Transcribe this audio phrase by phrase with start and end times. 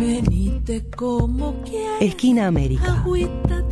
[0.00, 2.00] Venite como quieras.
[2.00, 3.04] Esquina América.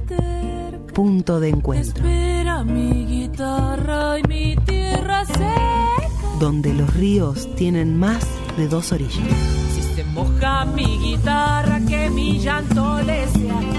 [0.06, 0.92] Terca.
[0.92, 2.06] Punto de encuentro.
[2.06, 6.09] Espera mi guitarra y mi tierra seca.
[6.38, 8.27] Donde los ríos tienen más
[8.59, 9.27] de dos orillas.
[9.75, 13.78] Si se moja mi guitarra, que mi llanto le sea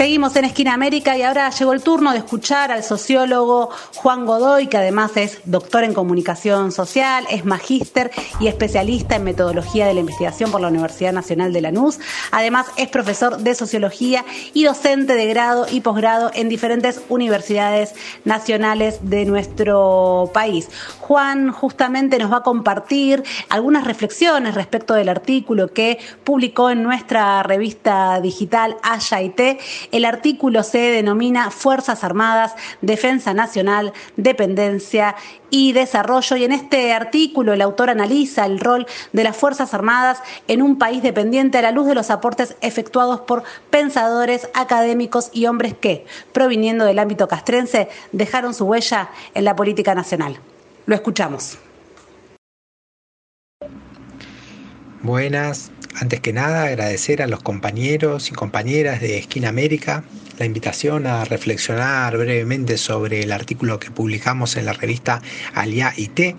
[0.00, 4.66] Seguimos en Esquina América y ahora llegó el turno de escuchar al sociólogo Juan Godoy,
[4.66, 8.10] que además es doctor en comunicación social, es magíster
[8.40, 11.98] y especialista en metodología de la investigación por la Universidad Nacional de Lanús.
[12.30, 14.24] Además es profesor de sociología
[14.54, 20.70] y docente de grado y posgrado en diferentes universidades nacionales de nuestro país.
[21.00, 27.42] Juan justamente nos va a compartir algunas reflexiones respecto del artículo que publicó en nuestra
[27.42, 29.20] revista digital Haya
[29.92, 35.16] el artículo se denomina Fuerzas Armadas, Defensa Nacional, Dependencia
[35.50, 36.36] y Desarrollo.
[36.36, 40.78] Y en este artículo el autor analiza el rol de las Fuerzas Armadas en un
[40.78, 46.06] país dependiente a la luz de los aportes efectuados por pensadores, académicos y hombres que,
[46.32, 50.38] proviniendo del ámbito castrense, dejaron su huella en la política nacional.
[50.86, 51.58] Lo escuchamos.
[55.02, 60.02] Buenas, antes que nada agradecer a los compañeros y compañeras de Esquina América
[60.38, 65.20] la invitación a reflexionar brevemente sobre el artículo que publicamos en la revista
[65.52, 66.34] Alia IT.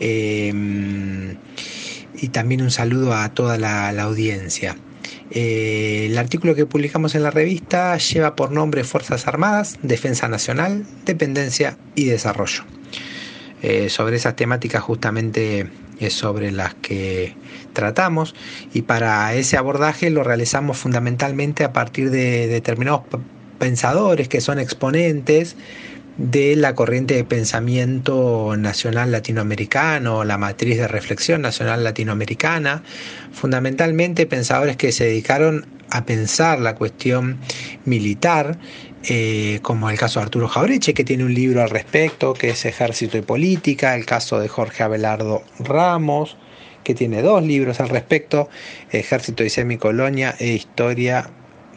[0.00, 1.34] Eh,
[2.14, 4.76] y también un saludo a toda la, la audiencia.
[5.30, 10.84] Eh, el artículo que publicamos en la revista lleva por nombre Fuerzas Armadas, Defensa Nacional,
[11.06, 12.64] Dependencia y Desarrollo.
[13.62, 17.34] Eh, sobre esas temáticas justamente es sobre las que
[17.72, 18.34] tratamos.
[18.74, 23.02] Y para ese abordaje lo realizamos fundamentalmente a partir de determinados
[23.58, 25.56] pensadores que son exponentes
[26.16, 32.82] de la corriente de pensamiento nacional latinoamericano, la matriz de reflexión nacional latinoamericana,
[33.32, 37.38] fundamentalmente pensadores que se dedicaron a pensar la cuestión
[37.84, 38.58] militar,
[39.04, 42.64] eh, como el caso de Arturo Jaureche, que tiene un libro al respecto, que es
[42.64, 46.36] Ejército y Política, el caso de Jorge Abelardo Ramos,
[46.84, 48.48] que tiene dos libros al respecto,
[48.90, 51.30] Ejército y Semicolonia e Historia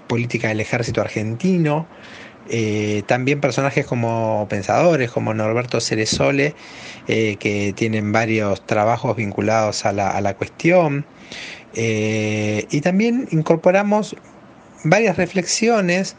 [0.07, 1.87] Política del Ejército Argentino,
[2.47, 6.53] eh, también personajes como pensadores, como Norberto Ceresole,
[7.07, 11.05] eh, que tienen varios trabajos vinculados a la, a la cuestión.
[11.77, 14.15] Y también incorporamos
[14.85, 16.15] varias reflexiones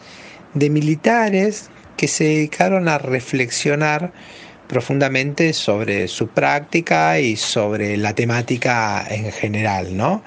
[0.56, 4.12] de militares que se dedicaron a reflexionar
[4.66, 10.22] profundamente sobre su práctica y sobre la temática en general, ¿no?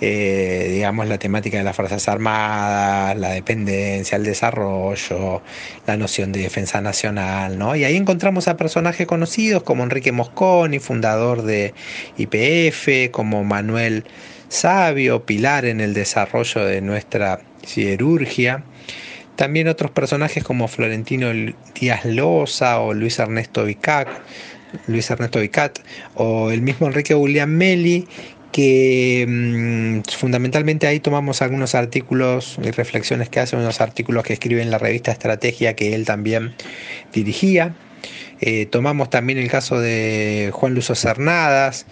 [0.00, 5.42] Eh, digamos la temática de las Fuerzas Armadas, la dependencia, el desarrollo,
[5.86, 7.76] la noción de defensa nacional, ¿no?
[7.76, 11.74] Y ahí encontramos a personajes conocidos como Enrique Mosconi, fundador de
[12.16, 14.04] IPF, como Manuel
[14.48, 18.64] Sabio, pilar en el desarrollo de nuestra siderurgia.
[19.36, 21.30] También otros personajes como Florentino
[21.78, 24.08] Díaz Loza o Luis Ernesto Vicat,
[24.86, 25.78] Luis Ernesto Vicat
[26.14, 28.06] o el mismo Enrique William Meli,
[28.52, 34.62] que mmm, fundamentalmente ahí tomamos algunos artículos y reflexiones que hace, unos artículos que escribe
[34.62, 36.54] en la revista Estrategia que él también
[37.12, 37.74] dirigía.
[38.40, 41.86] Eh, tomamos también el caso de Juan Luso Cernadas,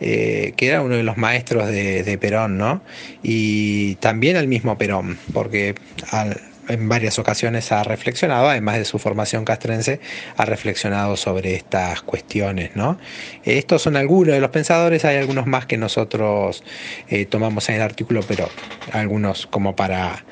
[0.00, 2.82] eh, que era uno de los maestros de, de, Perón, ¿no?
[3.22, 5.76] Y también al mismo Perón, porque
[6.10, 10.00] al, en varias ocasiones ha reflexionado, además de su formación castrense,
[10.36, 12.76] ha reflexionado sobre estas cuestiones.
[12.76, 12.98] ¿no?
[13.44, 16.62] Estos son algunos de los pensadores, hay algunos más que nosotros
[17.08, 18.48] eh, tomamos en el artículo, pero
[18.92, 20.24] algunos como para,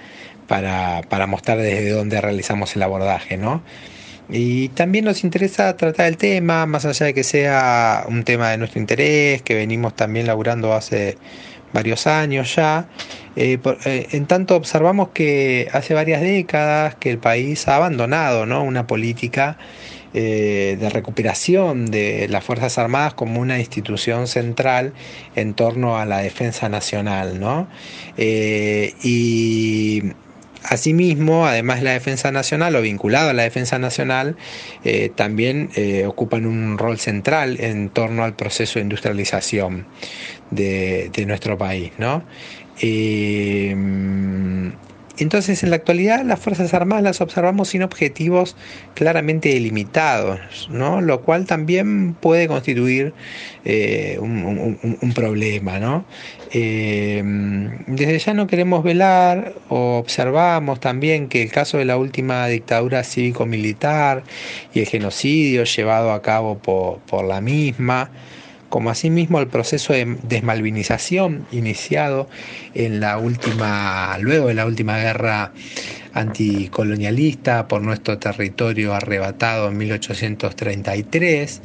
[0.47, 3.37] para, para mostrar desde dónde realizamos el abordaje.
[3.37, 3.63] ¿no?
[4.33, 8.59] Y también nos interesa tratar el tema, más allá de que sea un tema de
[8.59, 11.19] nuestro interés, que venimos también laburando hace
[11.73, 12.87] varios años ya.
[13.37, 18.65] Eh, eh, en tanto observamos que hace varias décadas que el país ha abandonado ¿no?
[18.65, 19.57] una política
[20.13, 24.93] eh, de recuperación de las Fuerzas Armadas como una institución central
[25.37, 27.39] en torno a la defensa nacional.
[27.39, 27.69] ¿no?
[28.17, 30.03] y
[30.63, 34.37] Asimismo, además de la defensa nacional o vinculado a la defensa nacional,
[34.85, 39.87] eh, también eh, ocupan un rol central en torno al proceso de industrialización
[40.51, 41.93] de, de nuestro país.
[41.99, 42.23] ¿no?
[42.81, 43.75] Eh,
[45.19, 48.57] entonces, en la actualidad, las Fuerzas Armadas las observamos sin objetivos
[48.95, 51.01] claramente delimitados, ¿no?
[51.01, 53.13] lo cual también puede constituir
[53.65, 55.79] eh, un, problema.
[55.79, 56.05] ¿no?
[56.53, 57.23] Eh,
[57.87, 63.05] desde ya no queremos velar o observamos también que el caso de la última dictadura
[63.05, 64.23] cívico-militar
[64.73, 68.11] y el genocidio llevado a cabo por, por la misma,
[68.71, 72.29] como asimismo el proceso de desmalvinización iniciado
[72.75, 75.53] en la última, luego de la última guerra
[76.13, 81.63] anticolonialista por nuestro territorio arrebatado en 1833,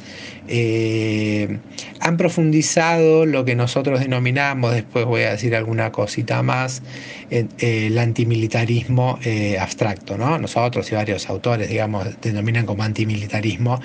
[0.48, 1.58] eh,
[2.00, 6.82] han profundizado lo que nosotros denominamos, después voy a decir alguna cosita más,
[7.30, 10.16] eh, el antimilitarismo eh, abstracto.
[10.16, 10.38] ¿no?
[10.38, 13.80] Nosotros y varios autores, digamos, denominan como antimilitarismo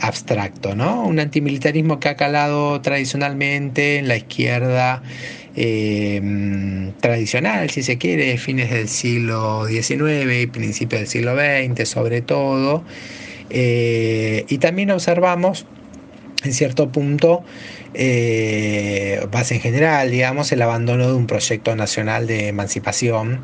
[0.00, 0.74] abstracto.
[0.74, 1.04] ¿no?
[1.04, 5.02] Un antimilitarismo que ha calado tradicionalmente en la izquierda
[5.56, 12.20] eh, tradicional, si se quiere, fines del siglo XIX y principios del siglo XX sobre
[12.20, 12.84] todo.
[13.50, 15.66] Eh, y también observamos
[16.46, 17.44] en cierto punto
[17.98, 23.42] eh, base en general, digamos, el abandono de un proyecto nacional de emancipación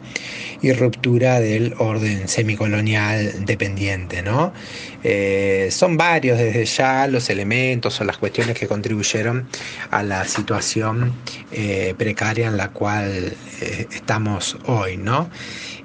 [0.60, 4.22] y ruptura del orden semicolonial dependiente.
[4.22, 4.52] ¿no?
[5.04, 9.48] Eh, son varios desde ya los elementos o las cuestiones que contribuyeron
[9.90, 11.14] a la situación
[11.50, 13.34] eh, precaria en la cual
[13.90, 14.98] estamos hoy.
[14.98, 15.30] ¿no?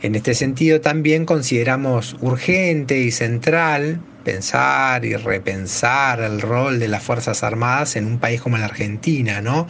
[0.02, 7.02] En este sentido también consideramos urgente y central pensar y repensar el rol de las
[7.02, 9.68] Fuerzas Armadas en un país como la Argentina, ¿no?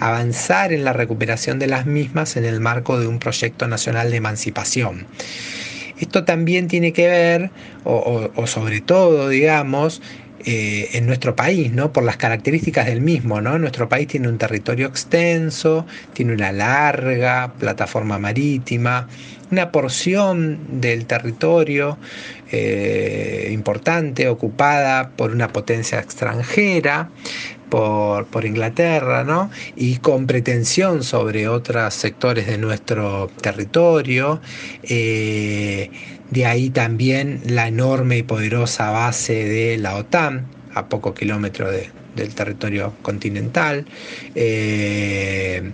[0.00, 4.16] Avanzar en la recuperación de las mismas en el marco de un proyecto nacional de
[4.16, 5.06] emancipación.
[6.00, 7.50] Esto también tiene que ver,
[7.84, 10.02] o, sobre todo, digamos,
[10.44, 11.92] eh, en nuestro país, ¿no?
[11.92, 13.58] Por las características del mismo, ¿no?
[13.58, 19.06] Nuestro país tiene un territorio extenso, tiene una larga plataforma marítima,
[19.50, 21.98] una porción del territorio
[22.50, 27.10] eh, importante ocupada por una potencia extranjera,
[27.70, 29.50] por, Inglaterra, ¿no?
[29.76, 34.40] y con pretensión sobre otros sectores de nuestro territorio.
[34.82, 35.90] Eh,
[36.30, 41.74] de ahí también la enorme y poderosa base de la OTAN, a pocos kilómetros
[42.14, 43.86] del territorio continental.
[44.34, 45.72] Eh,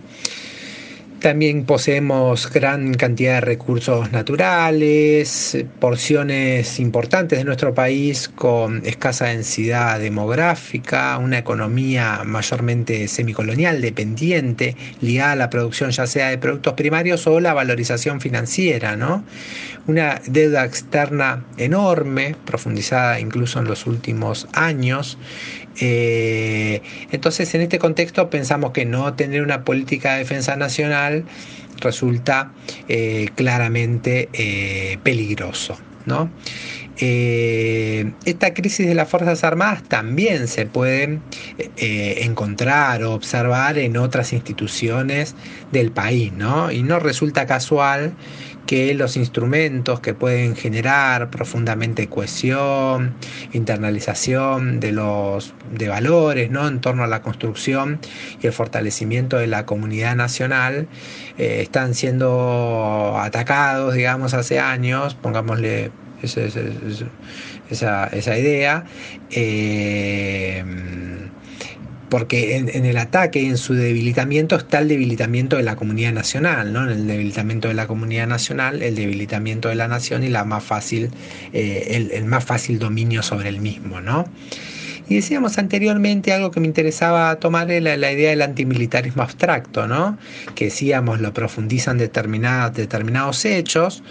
[1.20, 9.98] también poseemos gran cantidad de recursos naturales, porciones importantes de nuestro país con escasa densidad
[9.98, 17.26] demográfica, una economía mayormente semicolonial, dependiente, ligada a la producción ya sea de productos primarios
[17.26, 19.24] o la valorización financiera, ¿no?
[19.86, 25.16] Una deuda externa enorme, profundizada incluso en los últimos años,
[25.80, 26.80] eh,
[27.10, 31.05] entonces, en este contexto pensamos que no tener una política de defensa nacional
[31.80, 32.52] resulta
[32.88, 35.78] eh, claramente eh, peligroso.
[36.04, 36.30] ¿no?
[36.98, 41.18] esta crisis de las Fuerzas Armadas también se puede
[41.76, 45.34] encontrar o observar en otras instituciones
[45.72, 46.72] del país, ¿no?
[46.72, 48.14] Y no resulta casual
[48.66, 53.14] que los instrumentos que pueden generar profundamente cohesión,
[53.52, 56.66] internalización de los de valores ¿no?
[56.66, 58.00] en torno a la construcción
[58.42, 60.88] y el fortalecimiento de la comunidad nacional
[61.38, 65.90] eh, están siendo atacados, digamos, hace años, pongámosle
[66.22, 68.84] esa, esa, idea.
[69.30, 70.64] Eh,
[72.08, 76.84] porque en, el ataque en su debilitamiento está el debilitamiento de la comunidad nacional, ¿no?
[76.84, 80.64] En el debilitamiento de la comunidad nacional, el debilitamiento de la nación y la más
[80.64, 81.10] fácil,
[81.52, 84.26] eh, el, el, más fácil dominio sobre el mismo, ¿no?
[85.08, 90.18] Y decíamos anteriormente algo que me interesaba tomar la, la idea del antimilitarismo abstracto, ¿no?
[90.54, 94.02] que decíamos lo profundizan determinadas, determinados hechos,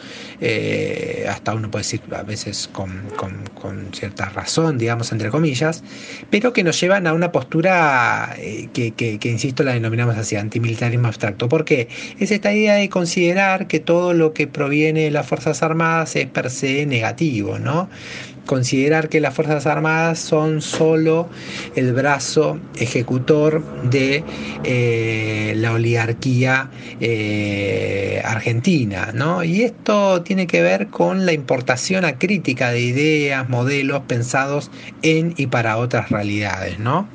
[0.42, 2.92] eh, hasta uno puede decir a veces con,
[3.94, 5.84] cierta razón, digamos, entre comillas,
[6.30, 10.36] pero que nos llevan a una postura eh, que, que, que, insisto, la denominamos así,
[10.36, 11.50] antimilitarismo abstracto.
[11.50, 11.88] ¿Por qué?
[12.20, 16.28] Es esta idea de considerar que todo lo que proviene de las Fuerzas Armadas es
[16.28, 17.90] per se negativo, ¿no?
[18.46, 21.30] Considerar que las Fuerzas Armadas son solo
[21.76, 24.24] el brazo ejecutor de
[24.64, 29.12] eh, la oligarquía eh, argentina.
[29.14, 29.44] ¿no?
[29.44, 34.72] Y esto tiene que ver con la importación acrítica de ideas, modelos pensados
[35.02, 36.80] en y para otras realidades.
[36.80, 37.08] ¿no?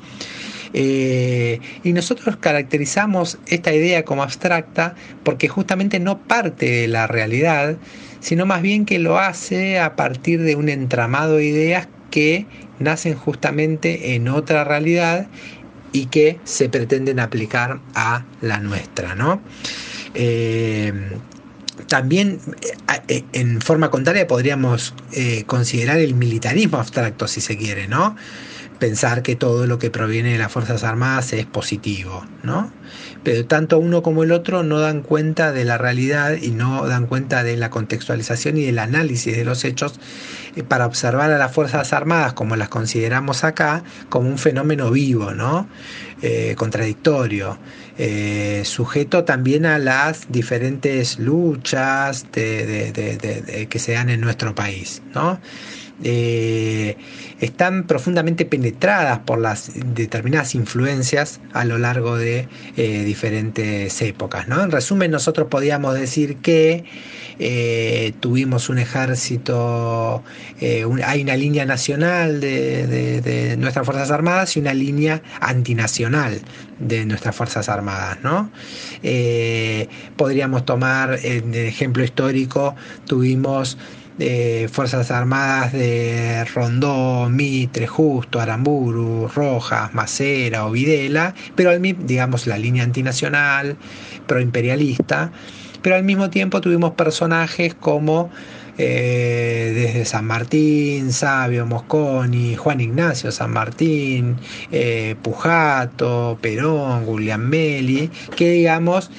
[0.73, 7.75] Eh, y nosotros caracterizamos esta idea como abstracta porque justamente no parte de la realidad,
[8.21, 12.45] sino más bien que lo hace a partir de un entramado de ideas que
[12.79, 15.27] nacen justamente en otra realidad
[15.91, 19.41] y que se pretenden aplicar a la nuestra, ¿no?
[20.13, 20.93] Eh,
[21.87, 22.39] también
[23.07, 24.93] eh, en forma contraria podríamos
[25.45, 28.15] considerar el militarismo abstracto, si se quiere, ¿no?
[28.81, 32.73] Pensar que todo lo que proviene de las Fuerzas Armadas es positivo, ¿no?
[33.23, 37.05] Pero tanto uno como el otro no dan cuenta de la realidad y no dan
[37.05, 39.99] cuenta de la contextualización y del análisis de los hechos
[40.55, 45.35] eh, para observar a las Fuerzas Armadas, como las consideramos acá, como un fenómeno vivo,
[45.35, 45.67] ¿no?
[46.23, 47.57] Eh, contradictorio,
[47.97, 55.39] eh, sujeto también a las diferentes luchas que se dan en nuestro país, ¿no?
[56.03, 56.95] Eh,
[57.39, 64.47] están profundamente penetradas por las determinadas influencias a lo largo de diferentes épocas.
[64.47, 64.63] ¿no?
[64.63, 66.85] En resumen, nosotros podíamos decir que
[68.19, 70.23] tuvimos un ejército,
[70.59, 76.10] hay una línea nacional de, nuestras Fuerzas Armadas y una línea antinacional
[76.79, 78.17] de nuestras Fuerzas Armadas.
[78.23, 78.51] ¿no?
[80.15, 82.75] podríamos tomar, en el ejemplo histórico,
[83.05, 83.77] tuvimos
[84.17, 92.45] de Fuerzas Armadas de Rondó, Mitre, Justo, Aramburu, Rojas, Macera o Videla, pero al digamos,
[92.45, 93.77] la línea antinacional,
[94.27, 95.31] proimperialista,
[95.81, 98.29] pero al mismo tiempo tuvimos personajes como
[98.83, 104.37] eh, desde San Martín, Sabio, Mosconi, Juan Ignacio San Martín,
[104.71, 107.05] eh, Pujato, Perón,
[107.47, 109.11] Meli, que digamos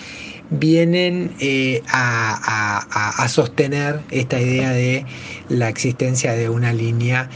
[0.51, 5.07] vienen eh, a, sostener esta idea de
[5.49, 7.31] la existencia de una línea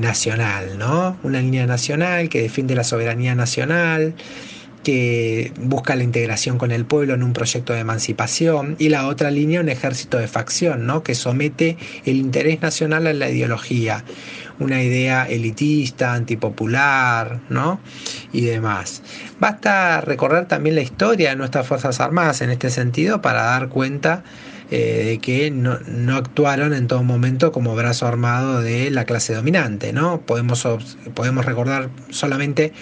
[0.00, 1.16] nacional, ¿no?
[1.22, 4.14] Una línea nacional que defiende la soberanía nacional,
[4.82, 9.30] que busca la integración con el pueblo en un proyecto de emancipación, y la otra
[9.30, 11.02] línea, un ejército de facción, ¿no?
[11.02, 14.04] que somete el interés nacional a la ideología,
[14.58, 17.80] una idea elitista, antipopular, ¿no?
[18.32, 19.02] y demás.
[19.38, 24.24] Basta recorrer también la historia de nuestras Fuerzas Armadas en este sentido para dar cuenta
[24.70, 29.34] eh, de que no, no, actuaron en todo momento como brazo armado de la clase
[29.34, 29.92] dominante.
[29.92, 30.22] ¿no?
[30.22, 30.66] Podemos,
[31.14, 32.72] podemos recordar solamente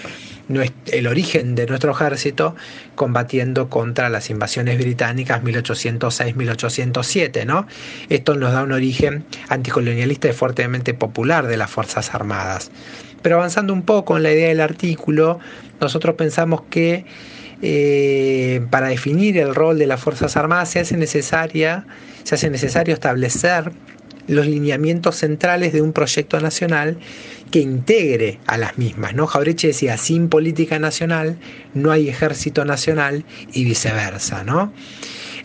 [0.86, 2.56] el origen de nuestro ejército
[2.94, 7.46] combatiendo contra las invasiones británicas 1806-1807.
[7.46, 7.66] ¿no?
[8.08, 12.70] Esto nos da un origen anticolonialista y fuertemente popular de las Fuerzas Armadas.
[13.22, 15.38] Pero avanzando un poco en la idea del artículo,
[15.80, 17.04] nosotros pensamos que
[17.62, 21.84] eh, para definir el rol de las Fuerzas Armadas se hace, necesaria,
[22.24, 23.72] se hace necesario establecer
[24.30, 26.98] los lineamientos centrales de un proyecto nacional
[27.50, 29.14] que integre a las mismas.
[29.14, 29.26] ¿no?
[29.26, 31.36] Jaureche decía, sin política nacional
[31.74, 34.44] no hay ejército nacional y viceversa.
[34.44, 34.72] ¿no?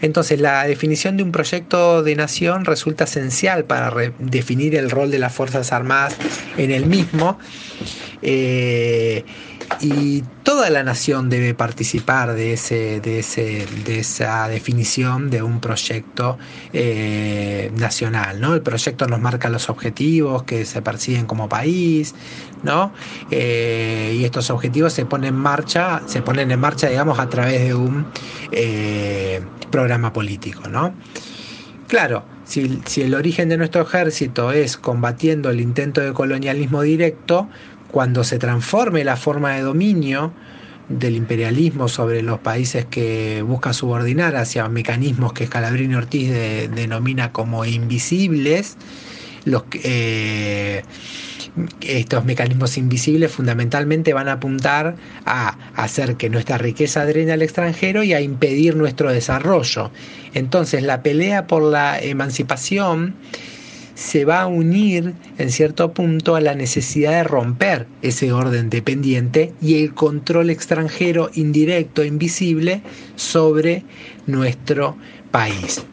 [0.01, 5.17] Entonces la definición de un proyecto de nación resulta esencial para definir el rol de
[5.17, 6.15] las Fuerzas Armadas
[6.57, 7.39] en el mismo.
[8.21, 9.23] Eh,
[9.81, 15.59] y toda la nación debe participar de, ese, de, ese, de esa definición de un
[15.59, 16.37] proyecto
[16.73, 18.39] eh, nacional.
[18.39, 18.53] ¿no?
[18.53, 22.15] El proyecto nos marca los objetivos que se persiguen como país,
[22.63, 22.91] ¿no?
[23.31, 27.61] Eh, y estos objetivos se ponen en marcha, se ponen en marcha, digamos, a través
[27.61, 28.05] de un
[28.51, 29.41] eh,
[29.71, 30.93] programa político, ¿no?
[31.87, 37.47] Claro, si, si el origen de nuestro ejército es combatiendo el intento de colonialismo directo,
[37.91, 40.33] cuando se transforme la forma de dominio
[40.89, 47.65] del imperialismo sobre los países que busca subordinar hacia mecanismos que Scalabrini Ortiz denomina como
[47.65, 48.77] invisibles,
[49.45, 50.83] los, eh,
[51.81, 58.03] estos mecanismos invisibles fundamentalmente van a apuntar a hacer que nuestra riqueza drene al extranjero
[58.03, 59.91] y a impedir nuestro desarrollo.
[60.33, 63.15] Entonces la pelea por la emancipación
[63.95, 69.53] se va a unir en cierto punto a la necesidad de romper ese orden dependiente
[69.61, 72.81] y el control extranjero indirecto, invisible,
[73.15, 73.83] sobre
[74.27, 74.97] nuestro
[75.31, 75.83] país.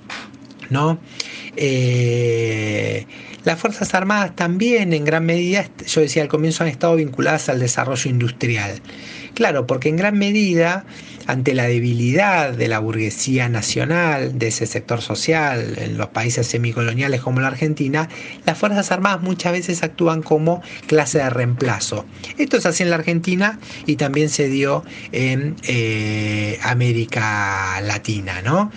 [0.68, 0.98] ¿no?
[1.56, 3.06] Eh,
[3.44, 7.60] las Fuerzas Armadas también en gran medida, yo decía al comienzo, han estado vinculadas al
[7.60, 8.80] desarrollo industrial.
[9.34, 10.84] Claro, porque en gran medida,
[11.26, 17.22] ante la debilidad de la burguesía nacional, de ese sector social en los países semicoloniales
[17.22, 18.08] como la Argentina,
[18.44, 22.04] las Fuerzas Armadas muchas veces actúan como clase de reemplazo.
[22.36, 28.70] Esto es así en la Argentina y también se dio en eh, América Latina, ¿no?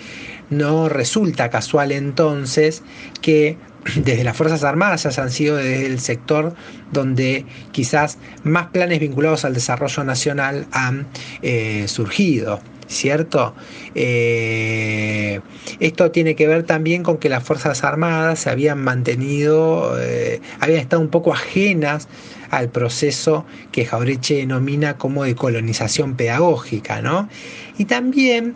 [0.48, 2.82] No resulta casual entonces
[3.20, 3.58] que
[3.94, 6.54] desde las Fuerzas Armadas han sido desde el sector
[6.92, 11.06] donde quizás más planes vinculados al desarrollo nacional han
[11.42, 12.60] eh, surgido.
[12.88, 13.52] ¿Cierto?
[13.96, 15.40] Eh,
[15.80, 20.78] esto tiene que ver también con que las Fuerzas Armadas se habían mantenido, eh, habían
[20.78, 22.06] estado un poco ajenas
[22.50, 27.28] al proceso que Jaureche denomina como de colonización pedagógica, ¿no?
[27.76, 28.54] Y también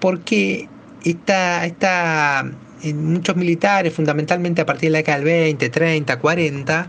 [0.00, 0.68] porque
[1.04, 2.44] esta,
[2.84, 6.88] muchos militares, fundamentalmente a partir de la década del 20, 30, 40,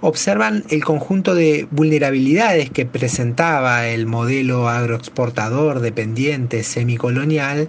[0.00, 7.68] observan el conjunto de vulnerabilidades que presentaba el modelo agroexportador dependiente semicolonial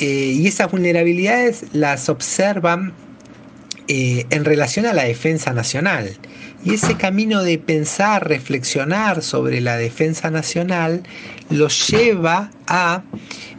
[0.00, 2.92] eh, y esas vulnerabilidades las observan
[3.86, 6.16] eh, en relación a la defensa nacional.
[6.64, 11.02] Y ese camino de pensar, reflexionar sobre la defensa nacional,
[11.50, 13.02] los lleva a,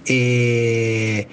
[0.07, 1.27] eh,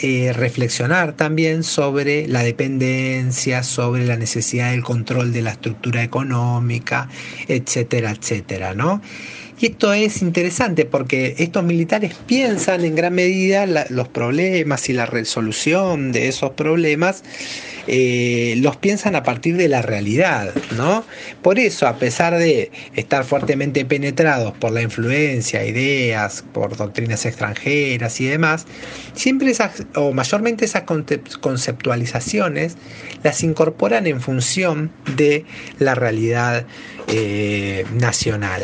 [0.00, 7.08] eh, reflexionar también sobre la dependencia, sobre la necesidad del control de la estructura económica,
[7.48, 9.02] etcétera, etcétera, ¿no?
[9.60, 15.06] Y esto es interesante porque estos militares piensan en gran medida los problemas y la
[15.06, 17.24] resolución de esos problemas
[17.90, 21.04] eh, los piensan a partir de la realidad, ¿no?
[21.40, 28.20] Por eso, a pesar de estar fuertemente penetrados por la influencia, ideas, por doctrinas extranjeras
[28.20, 28.66] y demás,
[29.14, 30.82] siempre esas, o mayormente esas
[31.40, 32.76] conceptualizaciones
[33.22, 35.46] las incorporan en función de
[35.78, 36.66] la realidad
[37.06, 38.62] eh, nacional.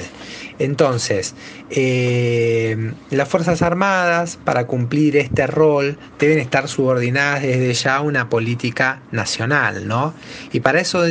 [0.59, 1.35] Entonces,
[1.71, 8.29] eh, las Fuerzas Armadas, para cumplir este rol, deben estar subordinadas desde ya a una
[8.29, 10.15] política nacional, ¿no?
[10.53, 11.05] Y para eso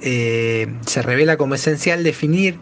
[0.00, 2.58] eh, se revela como esencial definir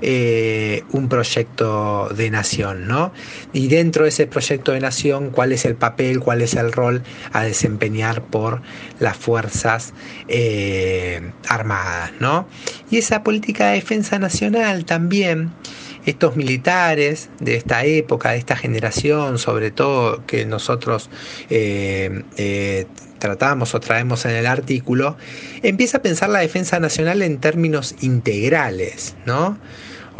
[0.00, 3.12] eh, un proyecto de nación, ¿no?
[3.52, 7.02] Y dentro de ese proyecto de nación, cuál es el papel, cuál es el rol
[7.32, 8.62] a desempeñar por
[9.00, 9.92] las Fuerzas
[10.28, 12.46] eh, Armadas, ¿no?
[12.90, 15.50] Y esa política de defensa nacional también
[16.10, 21.10] estos militares de esta época, de esta generación, sobre todo que nosotros
[23.18, 25.16] tratamos o traemos en el artículo,
[25.62, 29.58] empieza a pensar la defensa nacional en términos integrales, ¿no?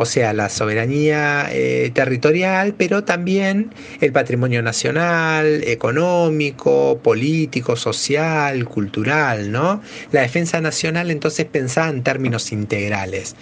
[0.00, 9.50] O sea, la soberanía eh, territorial, pero también el patrimonio nacional, económico, político, social, cultural,
[9.50, 9.82] ¿no?
[10.12, 13.34] La defensa nacional entonces pensaba en términos integrales,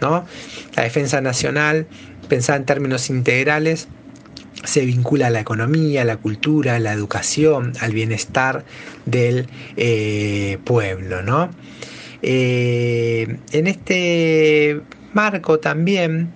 [0.00, 0.26] ¿no?
[0.76, 1.86] La defensa nacional
[2.28, 3.88] pensaba en términos integrales
[4.64, 8.64] se vincula a la economía, a la cultura, a la educación, al bienestar
[9.04, 11.22] del eh, pueblo.
[11.22, 11.50] ¿no?
[12.22, 14.80] Eh, en este
[15.12, 16.32] marco también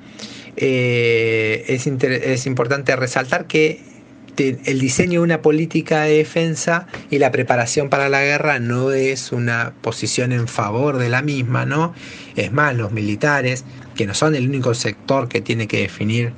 [0.56, 3.89] eh, es, es importante resaltar que
[4.36, 9.32] el diseño de una política de defensa y la preparación para la guerra no es
[9.32, 11.94] una posición en favor de la misma, ¿no?
[12.36, 13.64] Es más, los militares,
[13.94, 16.32] que no son el único sector que tiene que definir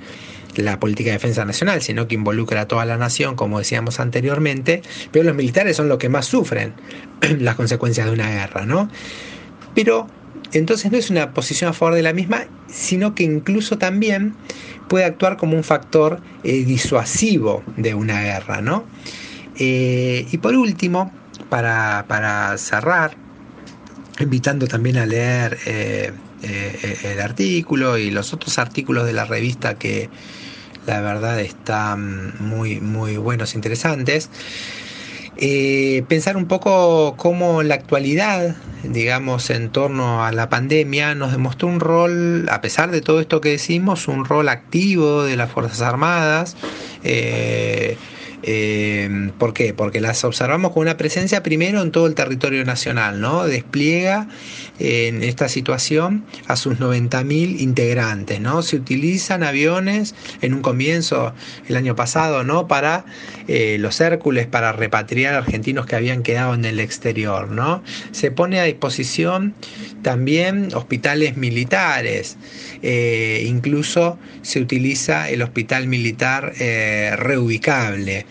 [0.57, 4.83] la política de defensa nacional, sino que involucra a toda la nación, como decíamos anteriormente,
[5.11, 6.74] pero los militares son los que más sufren
[7.38, 8.90] las consecuencias de una guerra, ¿no?
[9.74, 10.09] Pero
[10.52, 14.35] entonces no es una posición a favor de la misma, sino que incluso también
[14.92, 18.85] puede actuar como un factor eh, disuasivo de una guerra, ¿no?
[19.59, 21.11] Eh, y por último,
[21.48, 23.16] para, para, cerrar,
[24.20, 26.12] invitando también a leer eh,
[27.05, 30.11] el artículo y los otros artículos de la revista que,
[30.87, 34.28] la verdad están muy, muy buenos, interesantes.
[35.36, 41.68] Eh, pensar un poco cómo la actualidad, digamos, en torno a la pandemia, nos demostró
[41.68, 45.80] un rol, a pesar de todo esto que decimos, un rol activo de las Fuerzas
[45.80, 46.56] Armadas.
[47.02, 47.96] Eh,
[48.42, 49.74] eh, ¿Por qué?
[49.74, 53.44] Porque las observamos con una presencia primero en todo el territorio nacional, ¿no?
[53.44, 54.28] Despliega
[54.78, 58.62] en esta situación a sus 90.000 integrantes, ¿no?
[58.62, 61.35] Se utilizan aviones en un comienzo
[61.68, 62.66] el año pasado, ¿no?
[62.66, 63.05] Para
[63.48, 67.83] eh, los Hércules, para repatriar argentinos que habían quedado en el exterior, ¿no?
[68.11, 69.55] Se pone a disposición
[70.02, 72.37] también hospitales militares,
[72.83, 78.26] eh, incluso se utiliza el hospital militar eh, reubicable.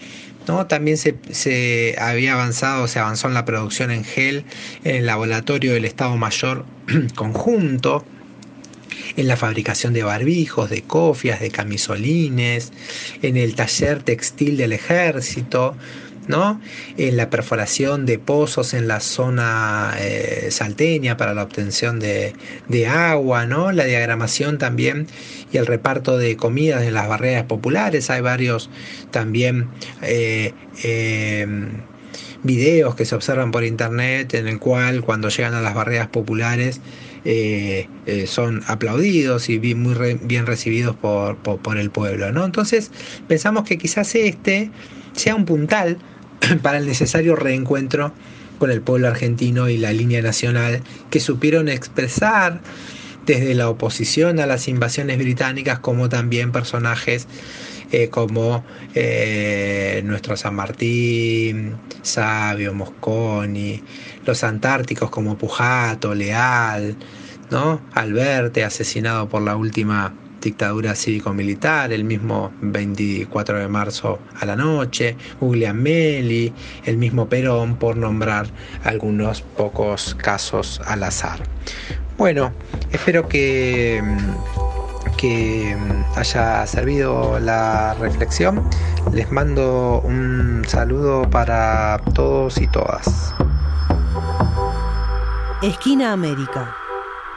[0.68, 4.46] También se, había avanzado, se avanzó en la producción en gel
[4.84, 6.66] en el laboratorio del Estado Mayor
[7.16, 8.06] conjunto,
[9.16, 12.72] en la fabricación de barbijos, de cofias, de camisolines,
[13.22, 15.76] en el taller textil del ejército,
[16.32, 16.60] ¿no?
[16.98, 22.34] En la perforación de pozos en la zona eh, salteña para la obtención de,
[22.88, 23.72] agua, ¿no?
[23.72, 25.06] La diagramación también
[25.52, 28.10] y el reparto de comidas en las barreras populares.
[28.10, 28.70] Hay varios
[29.12, 29.68] también
[30.02, 31.70] eh, em,
[32.44, 36.82] videos que se observan por internet en el cual cuando llegan a las barreras populares
[37.24, 37.88] eh,
[38.26, 42.32] son aplaudidos y muy bien recibidos por, por, el pueblo.
[42.32, 42.46] ¿no?
[42.46, 42.90] Entonces
[43.28, 44.72] pensamos que quizás este
[45.14, 45.98] sea un puntal
[46.62, 48.14] para el necesario reencuentro
[48.60, 52.62] con el pueblo argentino y la línea nacional que supieron expresar
[53.26, 57.28] desde la oposición a las invasiones británicas como también personajes
[57.92, 58.64] eh, como
[58.96, 63.84] eh, nuestro San Martín, Sabio, Mosconi,
[64.26, 66.96] los antárticos como Pujato, Leal,
[67.50, 67.82] ¿no?
[67.94, 75.16] Alberte, asesinado por la última dictadura cívico-militar, el mismo 24 de marzo a la noche,
[75.40, 76.54] Guglielmelli,
[76.86, 78.48] el mismo Perón, por nombrar
[78.84, 81.40] algunos pocos casos al azar.
[82.18, 82.52] Bueno,
[82.92, 84.02] espero que
[85.22, 85.78] que
[86.16, 88.68] haya servido la reflexión.
[89.14, 93.36] Les mando un saludo para todos y todas.
[95.62, 96.76] Esquina América.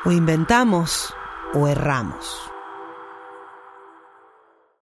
[0.07, 1.15] O inventamos
[1.53, 2.44] o erramos.